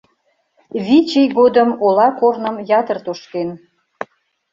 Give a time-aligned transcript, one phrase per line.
[0.85, 3.49] Вич ий годым ола корным ятыр тошкен...